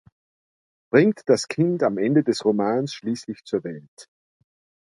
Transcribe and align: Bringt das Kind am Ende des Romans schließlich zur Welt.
Bringt 0.89 1.21
das 1.27 1.47
Kind 1.47 1.83
am 1.83 1.99
Ende 1.99 2.23
des 2.23 2.43
Romans 2.43 2.91
schließlich 2.91 3.43
zur 3.45 3.63
Welt. 3.63 4.09